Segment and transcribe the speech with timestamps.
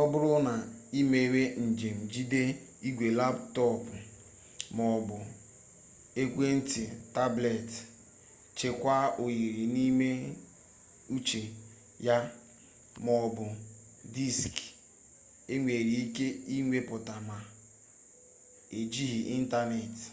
[0.00, 0.54] oburu na
[1.00, 2.42] imewe njem jide
[2.88, 3.94] igwe laptopu
[4.76, 5.18] maobu
[6.22, 6.82] ekwe-nti
[7.14, 7.78] tableti
[8.58, 10.08] chekwaa oyiri n’ime
[11.16, 11.42] ucje
[12.06, 12.16] ya
[13.04, 13.46] maobu
[14.14, 14.68] diski
[15.54, 16.26] enwere-ike
[16.56, 17.38] inweta ma
[18.78, 20.06] ejighi intaneti